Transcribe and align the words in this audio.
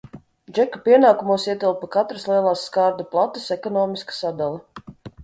Džeka 0.57 0.79
pienākumos 0.85 1.43
ietilpa 1.51 1.89
katras 1.95 2.25
lielās 2.29 2.63
skārda 2.71 3.05
plates 3.13 3.47
ekonomiska 3.57 4.17
sadale. 4.23 4.91